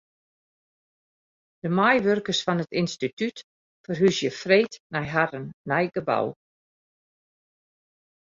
[1.63, 3.37] De meiwurkers fan it ynstitút
[3.83, 6.27] ferhúzje freed nei harren nije gebou.